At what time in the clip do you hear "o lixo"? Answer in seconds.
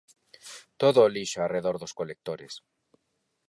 1.03-1.39